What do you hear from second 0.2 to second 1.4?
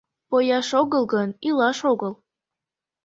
Пояш огыл гын,